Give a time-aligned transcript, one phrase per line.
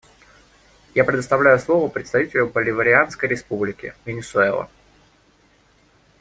[0.95, 4.67] Я предоставляю слово представителю Боливарианской Республики Венесуэла.